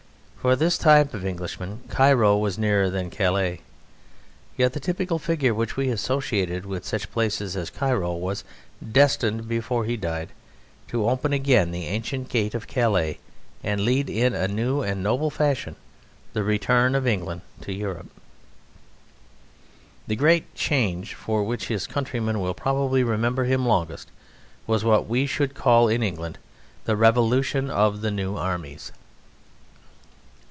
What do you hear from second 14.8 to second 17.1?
and noble fashion the return of